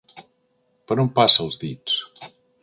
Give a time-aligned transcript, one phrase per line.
[0.91, 2.01] Per on passa els dits?